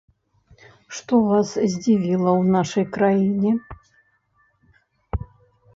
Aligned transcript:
Што 0.99 1.19
вас 1.31 1.49
здзівіла 1.71 2.31
ў 2.39 2.43
нашай 2.57 2.85
краіне? 2.97 3.51